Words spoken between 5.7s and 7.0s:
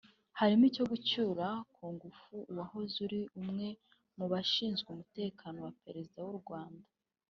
Perezida w’u Rwanda